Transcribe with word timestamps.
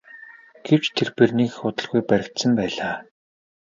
Гэвч 0.65 0.85
тэрбээр 0.97 1.31
нэг 1.37 1.47
их 1.51 1.57
удалгүй 1.67 2.01
баригдсан 2.09 2.51
байлаа. 2.59 2.95